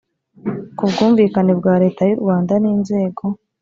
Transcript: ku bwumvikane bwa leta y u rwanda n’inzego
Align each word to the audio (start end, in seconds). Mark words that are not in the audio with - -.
ku 0.77 0.83
bwumvikane 0.91 1.51
bwa 1.59 1.73
leta 1.83 2.01
y 2.09 2.13
u 2.15 2.19
rwanda 2.21 2.53
n’inzego 2.63 3.21